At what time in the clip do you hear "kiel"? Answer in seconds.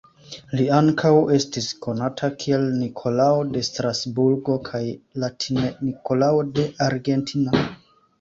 2.43-2.63